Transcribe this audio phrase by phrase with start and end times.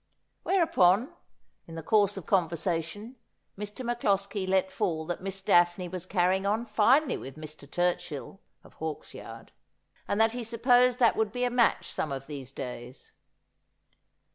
[0.41, 1.13] "Whereupon,
[1.67, 3.17] in the course of conversation,
[3.55, 3.85] Mr.
[3.85, 7.69] MacCloskie let fall that Miss Daphne was carrying on finely with Mr.
[7.69, 9.49] Turchill, of Hawksyard,
[10.07, 13.11] and that he supposed that would be a match some of these days.